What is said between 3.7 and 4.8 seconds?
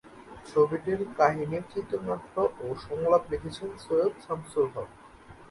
Syed Shamsul